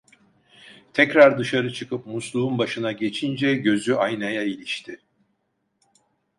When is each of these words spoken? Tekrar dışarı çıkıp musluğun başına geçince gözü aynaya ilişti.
Tekrar 0.93 1.37
dışarı 1.37 1.73
çıkıp 1.73 2.05
musluğun 2.05 2.57
başına 2.57 2.91
geçince 2.91 3.55
gözü 3.55 3.93
aynaya 3.95 4.43
ilişti. 4.43 4.99